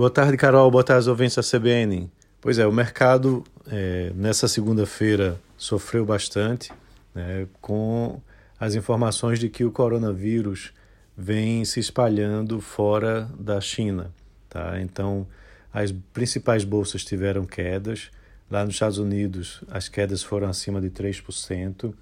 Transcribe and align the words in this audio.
Boa 0.00 0.08
tarde, 0.08 0.34
Carol. 0.38 0.70
Boa 0.70 0.82
tarde, 0.82 1.10
ouvintes 1.10 1.36
da 1.36 1.42
CBN. 1.42 2.10
Pois 2.40 2.58
é, 2.58 2.66
o 2.66 2.72
mercado 2.72 3.44
é, 3.70 4.10
nessa 4.14 4.48
segunda-feira 4.48 5.38
sofreu 5.58 6.06
bastante 6.06 6.72
né, 7.14 7.46
com 7.60 8.18
as 8.58 8.74
informações 8.74 9.38
de 9.38 9.50
que 9.50 9.62
o 9.62 9.70
coronavírus 9.70 10.72
vem 11.14 11.66
se 11.66 11.80
espalhando 11.80 12.62
fora 12.62 13.28
da 13.38 13.60
China. 13.60 14.10
Tá? 14.48 14.80
Então, 14.80 15.26
as 15.70 15.92
principais 16.14 16.64
bolsas 16.64 17.04
tiveram 17.04 17.44
quedas. 17.44 18.10
Lá 18.50 18.64
nos 18.64 18.76
Estados 18.76 18.96
Unidos, 18.96 19.62
as 19.70 19.90
quedas 19.90 20.22
foram 20.22 20.48
acima 20.48 20.80
de 20.80 20.88
3%. 20.88 21.92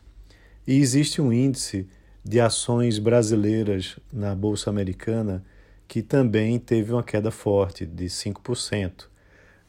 E 0.68 0.78
existe 0.78 1.20
um 1.20 1.32
índice 1.32 1.84
de 2.24 2.38
ações 2.38 3.00
brasileiras 3.00 3.98
na 4.12 4.36
Bolsa 4.36 4.70
Americana 4.70 5.42
que 5.88 6.02
também 6.02 6.58
teve 6.58 6.92
uma 6.92 7.02
queda 7.02 7.30
forte, 7.30 7.86
de 7.86 8.04
5%. 8.04 9.06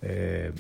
É, 0.02 0.52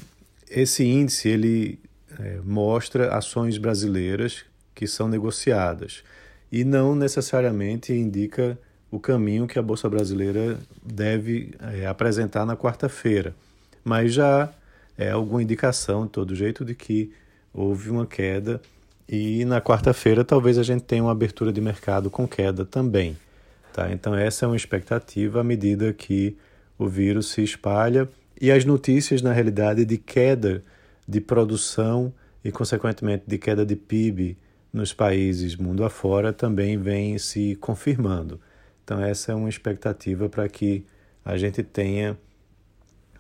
esse 0.50 0.86
índice 0.86 1.28
ele 1.28 1.80
é, 2.18 2.40
mostra 2.44 3.14
ações 3.14 3.58
brasileiras 3.58 4.46
que 4.74 4.88
são 4.88 5.10
negociadas 5.10 6.04
e 6.50 6.64
não 6.64 6.96
necessariamente 6.96 7.94
indica 7.94 8.58
o 8.90 9.00
caminho 9.00 9.46
que 9.46 9.60
a 9.60 9.62
Bolsa 9.62 9.88
Brasileira 9.90 10.58
deve 10.82 11.54
é, 11.60 11.86
apresentar 11.86 12.46
na 12.46 12.56
quarta-feira, 12.56 13.36
mas 13.84 14.14
já 14.14 14.50
é 14.98 15.12
alguma 15.12 15.44
indicação, 15.44 16.06
de 16.06 16.12
todo 16.12 16.36
jeito, 16.36 16.66
de 16.66 16.74
que 16.74 17.12
houve 17.54 17.90
uma 17.90 18.08
queda 18.08 18.62
e 19.08 19.46
na 19.46 19.62
quarta-feira 19.62 20.24
talvez 20.24 20.58
a 20.58 20.64
gente 20.64 20.84
tenha 20.84 21.04
uma 21.04 21.12
abertura 21.12 21.52
de 21.52 21.62
mercado 21.62 22.10
com 22.10 22.28
queda 22.28 22.66
também. 22.66 23.18
Tá? 23.74 23.92
Então, 23.92 24.16
essa 24.16 24.46
é 24.46 24.48
uma 24.48 24.56
expectativa 24.56 25.42
à 25.42 25.44
medida 25.44 25.94
que 25.94 26.38
o 26.78 26.88
vírus 26.88 27.30
se 27.30 27.44
espalha 27.44 28.08
e 28.40 28.52
as 28.52 28.66
notícias, 28.66 29.22
na 29.22 29.34
realidade, 29.34 29.86
de 29.86 29.98
queda 29.98 30.64
de 31.08 31.20
produção 31.20 32.14
e, 32.44 32.52
consequentemente, 32.52 33.24
de 33.28 33.38
queda 33.38 33.66
de 33.66 33.76
PIB 33.76 34.38
nos 34.72 34.94
países 34.94 35.56
mundo 35.56 35.84
afora 35.84 36.32
também 36.32 36.78
vêm 36.78 37.18
se 37.18 37.56
confirmando. 37.56 38.40
Então, 38.84 39.04
essa 39.04 39.32
é 39.32 39.36
uma 39.36 39.50
expectativa 39.50 40.30
para 40.30 40.48
que 40.48 40.86
a 41.26 41.38
gente 41.38 41.62
tenha 41.64 42.18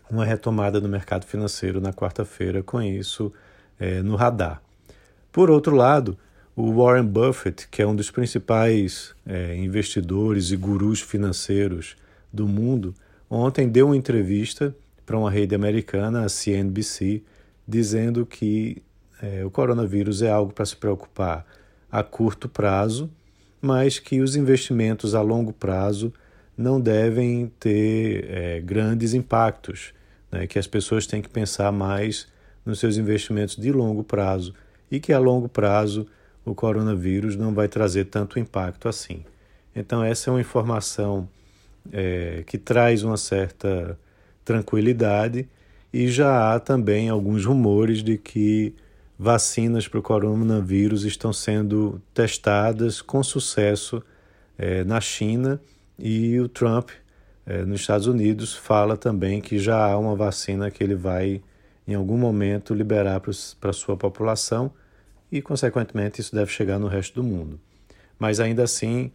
uma 0.10 0.26
retomada 0.26 0.80
no 0.80 0.90
mercado 0.90 1.26
financeiro 1.26 1.80
na 1.80 1.94
quarta-feira, 1.94 2.64
com 2.64 2.82
isso 2.82 3.32
é, 3.80 4.02
no 4.02 4.16
radar. 4.16 4.62
Por 5.32 5.50
outro 5.52 5.76
lado, 5.76 6.18
o 6.62 6.74
Warren 6.74 7.06
Buffett, 7.06 7.70
que 7.70 7.82
é 7.82 7.88
um 7.88 7.96
dos 7.96 8.12
principais 8.12 9.16
é, 9.26 9.56
investidores 9.56 10.52
e 10.52 10.58
gurus 10.58 11.00
financeiros 11.00 11.96
do 12.34 12.50
mundo, 12.50 12.94
ontem 13.30 13.70
deu 13.70 13.86
uma 13.86 13.96
entrevista 13.96 14.76
para 15.06 15.18
uma 15.18 15.32
rede 15.32 15.56
americana, 15.56 16.26
a 16.26 16.28
CNBC, 16.28 17.24
dizendo 17.66 18.26
que 18.26 18.84
é, 19.22 19.46
o 19.46 19.50
coronavírus 19.50 20.22
é 20.22 20.30
algo 20.30 20.52
para 20.52 20.66
se 20.66 20.76
preocupar 20.76 21.46
a 21.90 22.04
curto 22.04 22.50
prazo, 22.50 23.10
mas 23.62 23.98
que 23.98 24.20
os 24.20 24.36
investimentos 24.36 25.16
a 25.16 25.22
longo 25.22 25.54
prazo 25.54 26.12
não 26.58 26.82
devem 26.82 27.50
ter 27.58 28.26
é, 28.30 28.60
grandes 28.60 29.14
impactos, 29.14 29.94
né? 30.30 30.46
que 30.46 30.60
as 30.60 30.68
pessoas 30.68 31.08
têm 31.08 31.22
que 31.22 31.30
pensar 31.30 31.72
mais 31.72 32.28
nos 32.66 32.80
seus 32.80 32.98
investimentos 32.98 33.56
de 33.56 33.72
longo 33.72 34.04
prazo 34.04 34.54
e 34.92 35.00
que 35.00 35.14
a 35.14 35.20
longo 35.20 35.48
prazo 35.48 36.06
o 36.50 36.56
coronavírus 36.56 37.36
não 37.36 37.54
vai 37.54 37.68
trazer 37.68 38.06
tanto 38.06 38.40
impacto 38.40 38.88
assim. 38.88 39.24
Então, 39.76 40.04
essa 40.04 40.30
é 40.30 40.34
uma 40.34 40.42
informação 40.42 41.30
é, 41.92 42.44
que 42.46 42.58
traz 42.58 43.04
uma 43.04 43.18
certa 43.18 43.98
tranquilidade 44.44 45.48
e 45.94 46.08
já 46.08 46.54
há 46.54 46.60
também 46.60 47.10
alguns 47.10 47.46
rumores 47.46 48.04
de 48.04 48.18
que 48.18 48.74
vacinas 49.18 49.88
para 49.88 50.00
o 50.00 50.04
coronavírus 50.04 51.04
estão 51.04 51.32
sendo 51.32 52.02
testadas 52.14 53.02
com 53.02 53.22
sucesso 53.22 54.02
é, 54.58 54.84
na 54.84 55.00
China 55.00 55.62
e 55.98 56.40
o 56.40 56.48
Trump, 56.48 56.90
é, 57.46 57.64
nos 57.64 57.82
Estados 57.82 58.08
Unidos, 58.08 58.56
fala 58.56 58.96
também 58.96 59.42
que 59.42 59.60
já 59.60 59.92
há 59.92 59.98
uma 59.98 60.16
vacina 60.16 60.72
que 60.72 60.84
ele 60.84 60.96
vai, 60.96 61.42
em 61.88 61.94
algum 61.94 62.18
momento, 62.18 62.74
liberar 62.74 63.20
para 63.20 63.70
a 63.70 63.74
sua 63.74 63.98
população 63.98 64.72
e, 65.32 65.42
consequentemente, 65.42 66.22
isso 66.22 66.34
deve 66.36 66.52
chegar 66.52 66.80
no 66.80 66.88
resto 66.88 67.16
do 67.16 67.24
mundo. 67.24 67.60
Mas 68.18 68.40
ainda 68.40 68.64
assim, 68.64 69.12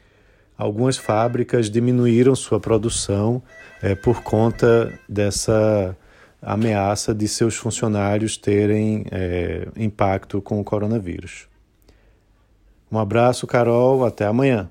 algumas 0.57 0.97
fábricas 0.97 1.71
diminuíram 1.71 2.35
sua 2.35 2.61
produção 2.61 3.43
é, 3.83 3.95
por 3.95 4.23
conta 4.23 4.93
dessa 5.09 5.97
ameaça 6.41 7.15
de 7.15 7.27
seus 7.27 7.57
funcionários 7.57 8.37
terem 8.37 9.07
é, 9.11 9.69
impacto 9.77 10.41
com 10.41 10.61
o 10.61 10.65
coronavírus. 10.65 11.49
Um 12.91 12.99
abraço, 12.99 13.47
Carol, 13.47 14.05
até 14.05 14.27
amanhã. 14.27 14.71